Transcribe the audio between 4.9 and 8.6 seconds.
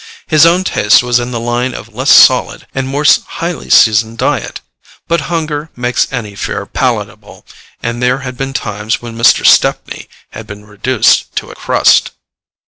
but hunger makes any fare palatable, and there had been